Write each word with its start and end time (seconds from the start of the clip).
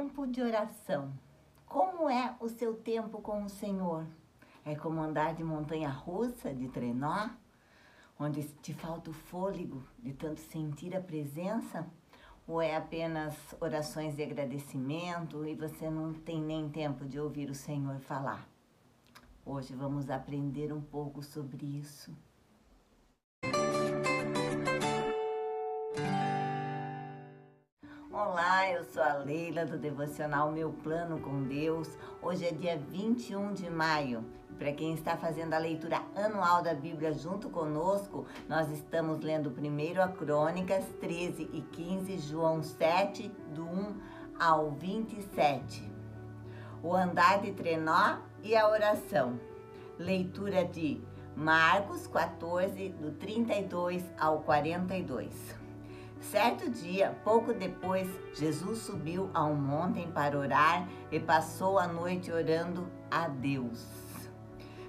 tempo 0.00 0.26
de 0.26 0.40
oração. 0.40 1.12
Como 1.66 2.08
é 2.08 2.34
o 2.40 2.48
seu 2.48 2.74
tempo 2.74 3.20
com 3.20 3.44
o 3.44 3.50
Senhor? 3.50 4.06
É 4.64 4.74
como 4.74 5.02
andar 5.02 5.34
de 5.34 5.44
montanha 5.44 5.90
russa, 5.90 6.54
de 6.54 6.68
trenó, 6.68 7.28
onde 8.18 8.42
te 8.62 8.72
falta 8.72 9.10
o 9.10 9.12
fôlego 9.12 9.82
de 9.98 10.14
tanto 10.14 10.40
sentir 10.40 10.96
a 10.96 11.02
presença? 11.02 11.86
Ou 12.48 12.62
é 12.62 12.76
apenas 12.76 13.36
orações 13.60 14.16
de 14.16 14.22
agradecimento 14.22 15.44
e 15.44 15.54
você 15.54 15.90
não 15.90 16.14
tem 16.14 16.40
nem 16.40 16.70
tempo 16.70 17.04
de 17.04 17.20
ouvir 17.20 17.50
o 17.50 17.54
Senhor 17.54 18.00
falar? 18.00 18.48
Hoje 19.44 19.74
vamos 19.74 20.08
aprender 20.08 20.72
um 20.72 20.80
pouco 20.80 21.22
sobre 21.22 21.66
isso. 21.78 22.10
Eu 28.72 28.84
sou 28.84 29.02
a 29.02 29.14
Leila 29.14 29.66
do 29.66 29.76
Devocional 29.76 30.52
Meu 30.52 30.70
Plano 30.70 31.18
com 31.18 31.42
Deus. 31.42 31.88
Hoje 32.22 32.46
é 32.46 32.52
dia 32.52 32.78
21 32.78 33.52
de 33.52 33.68
maio. 33.68 34.24
Para 34.56 34.72
quem 34.72 34.94
está 34.94 35.16
fazendo 35.16 35.54
a 35.54 35.58
leitura 35.58 36.00
anual 36.14 36.62
da 36.62 36.72
Bíblia 36.72 37.12
junto 37.12 37.50
conosco, 37.50 38.26
nós 38.48 38.70
estamos 38.70 39.20
lendo 39.24 39.50
primeiro 39.50 40.00
a 40.00 40.06
Crônicas 40.06 40.84
13 41.00 41.50
e 41.52 41.62
15, 41.62 42.18
João 42.18 42.62
7, 42.62 43.28
do 43.52 43.64
1 43.64 44.00
ao 44.38 44.70
27. 44.70 45.90
O 46.80 46.94
andar 46.94 47.40
de 47.40 47.50
trenó 47.50 48.18
e 48.40 48.54
a 48.54 48.68
oração. 48.68 49.40
Leitura 49.98 50.64
de 50.64 51.02
Marcos 51.34 52.06
14, 52.06 52.90
do 52.90 53.10
32 53.18 54.04
ao 54.16 54.42
42. 54.42 55.58
Certo 56.20 56.70
dia, 56.70 57.18
pouco 57.24 57.52
depois, 57.52 58.06
Jesus 58.34 58.80
subiu 58.80 59.30
a 59.32 59.44
um 59.44 59.56
monte 59.56 60.06
para 60.08 60.38
orar 60.38 60.86
e 61.10 61.18
passou 61.18 61.78
a 61.78 61.88
noite 61.88 62.30
orando 62.30 62.86
a 63.10 63.26
Deus. 63.26 63.84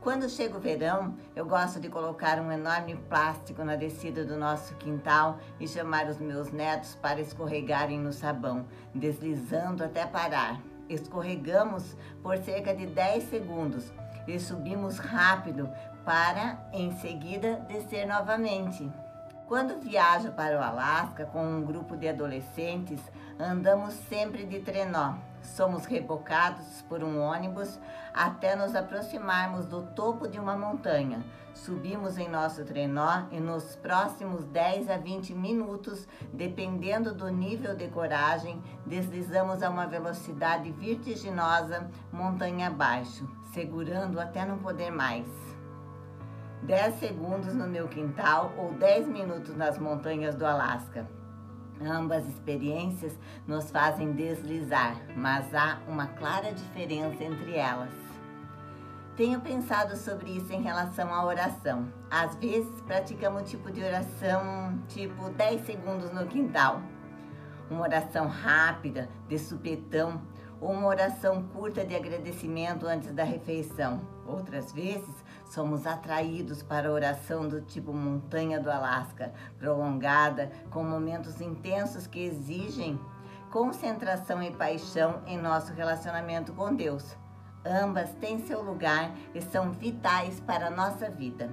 Quando 0.00 0.28
chega 0.28 0.58
o 0.58 0.60
verão, 0.60 1.16
eu 1.34 1.46
gosto 1.46 1.80
de 1.80 1.88
colocar 1.88 2.38
um 2.38 2.52
enorme 2.52 2.94
plástico 3.08 3.64
na 3.64 3.74
descida 3.74 4.22
do 4.22 4.36
nosso 4.36 4.74
quintal 4.74 5.38
e 5.58 5.66
chamar 5.66 6.08
os 6.08 6.18
meus 6.18 6.52
netos 6.52 6.94
para 6.96 7.22
escorregarem 7.22 7.98
no 7.98 8.12
sabão, 8.12 8.66
deslizando 8.94 9.82
até 9.82 10.06
parar. 10.06 10.60
Escorregamos 10.90 11.96
por 12.22 12.36
cerca 12.36 12.74
de 12.74 12.84
10 12.84 13.24
segundos 13.30 13.90
e 14.28 14.38
subimos 14.38 14.98
rápido 14.98 15.70
para, 16.04 16.68
em 16.74 16.92
seguida, 16.98 17.64
descer 17.66 18.06
novamente. 18.06 18.92
Quando 19.46 19.78
viajo 19.78 20.32
para 20.32 20.58
o 20.58 20.62
Alasca 20.62 21.26
com 21.26 21.44
um 21.44 21.62
grupo 21.62 21.98
de 21.98 22.08
adolescentes, 22.08 22.98
andamos 23.38 23.92
sempre 24.08 24.46
de 24.46 24.60
trenó. 24.60 25.16
Somos 25.42 25.84
rebocados 25.84 26.80
por 26.88 27.04
um 27.04 27.20
ônibus 27.20 27.78
até 28.14 28.56
nos 28.56 28.74
aproximarmos 28.74 29.66
do 29.66 29.82
topo 29.82 30.26
de 30.26 30.38
uma 30.40 30.56
montanha. 30.56 31.22
Subimos 31.52 32.16
em 32.16 32.26
nosso 32.26 32.64
trenó 32.64 33.24
e 33.30 33.38
nos 33.38 33.76
próximos 33.76 34.46
10 34.46 34.88
a 34.88 34.96
20 34.96 35.34
minutos, 35.34 36.08
dependendo 36.32 37.14
do 37.14 37.28
nível 37.28 37.76
de 37.76 37.88
coragem, 37.88 38.62
deslizamos 38.86 39.62
a 39.62 39.68
uma 39.68 39.86
velocidade 39.86 40.72
vertiginosa 40.72 41.86
montanha 42.10 42.68
abaixo, 42.68 43.28
segurando 43.52 44.18
até 44.18 44.46
não 44.46 44.58
poder 44.58 44.90
mais. 44.90 45.53
10 46.64 46.94
segundos 46.94 47.54
no 47.54 47.66
meu 47.66 47.86
quintal 47.88 48.54
ou 48.56 48.72
10 48.72 49.06
minutos 49.08 49.54
nas 49.54 49.78
montanhas 49.78 50.34
do 50.34 50.46
Alasca. 50.46 51.06
Ambas 51.84 52.26
experiências 52.26 53.18
nos 53.46 53.70
fazem 53.70 54.12
deslizar, 54.12 54.96
mas 55.14 55.54
há 55.54 55.78
uma 55.86 56.06
clara 56.06 56.52
diferença 56.52 57.22
entre 57.22 57.54
elas. 57.54 57.92
Tenho 59.14 59.42
pensado 59.42 59.94
sobre 59.94 60.30
isso 60.30 60.54
em 60.54 60.62
relação 60.62 61.12
à 61.12 61.22
oração. 61.26 61.86
Às 62.10 62.34
vezes 62.36 62.80
praticamos 62.86 63.42
um 63.42 63.44
tipo 63.44 63.70
de 63.70 63.84
oração 63.84 64.78
tipo 64.88 65.28
10 65.28 65.66
segundos 65.66 66.10
no 66.12 66.26
quintal. 66.26 66.80
Uma 67.70 67.82
oração 67.82 68.26
rápida, 68.26 69.10
de 69.28 69.38
supetão, 69.38 70.22
ou 70.60 70.72
uma 70.72 70.86
oração 70.86 71.42
curta 71.42 71.84
de 71.84 71.94
agradecimento 71.94 72.86
antes 72.86 73.12
da 73.12 73.22
refeição. 73.22 74.00
Outras 74.26 74.72
vezes, 74.72 75.14
somos 75.54 75.86
atraídos 75.86 76.62
para 76.62 76.88
a 76.88 76.92
oração 76.92 77.48
do 77.48 77.60
tipo 77.60 77.92
montanha 77.92 78.58
do 78.58 78.68
Alasca, 78.68 79.32
prolongada, 79.56 80.50
com 80.68 80.82
momentos 80.82 81.40
intensos 81.40 82.08
que 82.08 82.24
exigem 82.24 82.98
concentração 83.52 84.42
e 84.42 84.50
paixão 84.50 85.22
em 85.26 85.38
nosso 85.38 85.72
relacionamento 85.72 86.52
com 86.52 86.74
Deus. 86.74 87.16
Ambas 87.64 88.10
têm 88.14 88.44
seu 88.44 88.60
lugar 88.60 89.14
e 89.32 89.40
são 89.40 89.70
vitais 89.70 90.40
para 90.40 90.66
a 90.66 90.70
nossa 90.70 91.08
vida. 91.08 91.48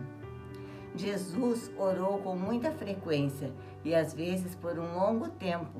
Jesus 0.95 1.71
orou 1.77 2.17
com 2.17 2.35
muita 2.35 2.71
frequência 2.71 3.53
e 3.83 3.93
às 3.93 4.13
vezes 4.13 4.55
por 4.55 4.79
um 4.79 4.95
longo 4.95 5.29
tempo 5.29 5.79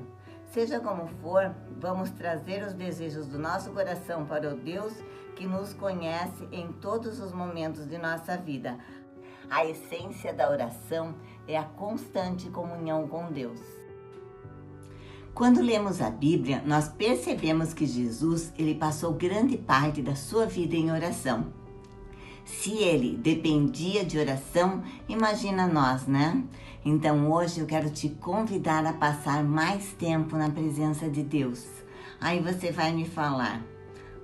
Seja 0.52 0.78
como 0.80 1.06
for, 1.22 1.50
vamos 1.80 2.10
trazer 2.10 2.62
os 2.62 2.74
desejos 2.74 3.26
do 3.26 3.38
nosso 3.38 3.70
coração 3.70 4.26
para 4.26 4.52
o 4.52 4.56
Deus 4.56 4.92
que 5.34 5.46
nos 5.46 5.72
conhece 5.72 6.46
em 6.52 6.70
todos 6.72 7.20
os 7.20 7.32
momentos 7.32 7.88
de 7.88 7.96
nossa 7.96 8.36
vida. 8.36 8.78
A 9.48 9.64
essência 9.64 10.30
da 10.34 10.50
oração 10.50 11.14
é 11.48 11.56
a 11.56 11.64
constante 11.64 12.50
comunhão 12.50 13.08
com 13.08 13.32
Deus. 13.32 13.62
Quando 15.32 15.62
lemos 15.62 16.02
a 16.02 16.10
Bíblia, 16.10 16.62
nós 16.66 16.86
percebemos 16.86 17.72
que 17.72 17.86
Jesus, 17.86 18.52
ele 18.58 18.74
passou 18.74 19.14
grande 19.14 19.56
parte 19.56 20.02
da 20.02 20.14
sua 20.14 20.44
vida 20.44 20.76
em 20.76 20.92
oração. 20.92 21.61
Se 22.44 22.72
ele 22.72 23.16
dependia 23.16 24.04
de 24.04 24.18
oração, 24.18 24.82
imagina 25.08 25.66
nós, 25.66 26.06
né? 26.06 26.42
Então 26.84 27.30
hoje 27.30 27.60
eu 27.60 27.66
quero 27.66 27.90
te 27.90 28.08
convidar 28.08 28.84
a 28.84 28.92
passar 28.92 29.44
mais 29.44 29.92
tempo 29.92 30.36
na 30.36 30.50
presença 30.50 31.08
de 31.08 31.22
Deus. 31.22 31.64
Aí 32.20 32.40
você 32.40 32.72
vai 32.72 32.92
me 32.92 33.04
falar, 33.04 33.62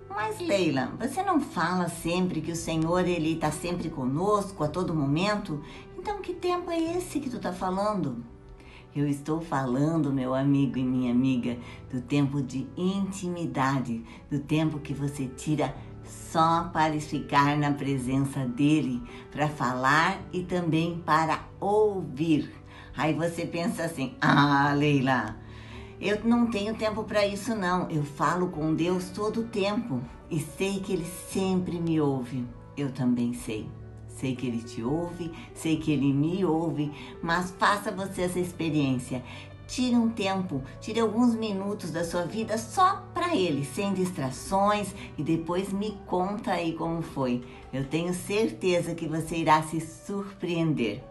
mas 0.08 0.40
Leila, 0.40 0.92
você 0.98 1.22
não 1.22 1.40
fala 1.40 1.88
sempre 1.88 2.40
que 2.40 2.50
o 2.50 2.56
Senhor 2.56 3.06
ele 3.06 3.34
está 3.34 3.52
sempre 3.52 3.88
conosco 3.88 4.64
a 4.64 4.68
todo 4.68 4.94
momento? 4.94 5.62
Então 5.96 6.20
que 6.20 6.34
tempo 6.34 6.70
é 6.70 6.96
esse 6.96 7.20
que 7.20 7.30
tu 7.30 7.36
está 7.36 7.52
falando? 7.52 8.24
Eu 8.96 9.06
estou 9.06 9.40
falando, 9.40 10.12
meu 10.12 10.34
amigo 10.34 10.78
e 10.78 10.82
minha 10.82 11.12
amiga, 11.12 11.56
do 11.92 12.00
tempo 12.00 12.42
de 12.42 12.66
intimidade, 12.76 14.02
do 14.28 14.40
tempo 14.40 14.80
que 14.80 14.92
você 14.92 15.26
tira 15.28 15.72
só 16.08 16.70
para 16.72 16.98
ficar 17.00 17.56
na 17.56 17.72
presença 17.72 18.40
dele, 18.44 19.02
para 19.30 19.48
falar 19.48 20.20
e 20.32 20.42
também 20.42 21.02
para 21.04 21.40
ouvir. 21.60 22.52
Aí 22.96 23.14
você 23.14 23.46
pensa 23.46 23.84
assim: 23.84 24.14
ah, 24.20 24.72
Leila, 24.74 25.36
eu 26.00 26.24
não 26.24 26.46
tenho 26.46 26.74
tempo 26.74 27.04
para 27.04 27.26
isso, 27.26 27.54
não. 27.54 27.90
Eu 27.90 28.02
falo 28.02 28.48
com 28.48 28.74
Deus 28.74 29.10
todo 29.10 29.40
o 29.40 29.44
tempo 29.44 30.00
e 30.30 30.40
sei 30.40 30.80
que 30.80 30.92
Ele 30.92 31.06
sempre 31.30 31.78
me 31.78 32.00
ouve. 32.00 32.46
Eu 32.76 32.90
também 32.92 33.32
sei. 33.34 33.68
Sei 34.08 34.34
que 34.34 34.48
Ele 34.48 34.62
te 34.62 34.82
ouve, 34.82 35.30
sei 35.54 35.76
que 35.76 35.92
Ele 35.92 36.12
me 36.12 36.44
ouve, 36.44 36.90
mas 37.22 37.52
faça 37.52 37.92
você 37.92 38.22
essa 38.22 38.40
experiência. 38.40 39.22
Tire 39.68 39.94
um 39.94 40.08
tempo, 40.08 40.62
tire 40.80 40.98
alguns 40.98 41.34
minutos 41.34 41.90
da 41.90 42.02
sua 42.02 42.22
vida 42.22 42.56
só 42.56 43.04
para 43.12 43.36
ele, 43.36 43.66
sem 43.66 43.92
distrações 43.92 44.94
e 45.18 45.22
depois 45.22 45.70
me 45.70 45.92
conta 46.06 46.52
aí 46.52 46.72
como 46.72 47.02
foi. 47.02 47.44
Eu 47.70 47.84
tenho 47.84 48.14
certeza 48.14 48.94
que 48.94 49.06
você 49.06 49.36
irá 49.36 49.62
se 49.62 49.78
surpreender. 49.78 51.04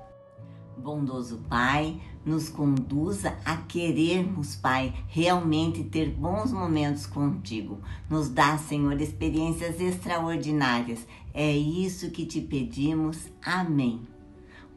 Bondoso 0.75 1.39
Pai, 1.47 2.01
nos 2.25 2.49
conduza 2.49 3.37
a 3.45 3.57
querermos, 3.57 4.55
Pai, 4.55 4.91
realmente 5.07 5.83
ter 5.83 6.09
bons 6.09 6.51
momentos 6.51 7.05
contigo. 7.05 7.79
Nos 8.09 8.27
dá, 8.27 8.57
Senhor, 8.57 8.99
experiências 8.99 9.79
extraordinárias. 9.79 11.05
É 11.31 11.51
isso 11.51 12.09
que 12.09 12.25
te 12.25 12.41
pedimos. 12.41 13.19
Amém. 13.39 14.16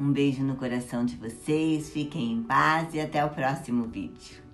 Um 0.00 0.12
beijo 0.12 0.42
no 0.42 0.56
coração 0.56 1.04
de 1.04 1.14
vocês, 1.14 1.90
fiquem 1.90 2.32
em 2.32 2.42
paz 2.42 2.94
e 2.94 3.00
até 3.00 3.22
o 3.22 3.28
próximo 3.28 3.84
vídeo. 3.84 4.49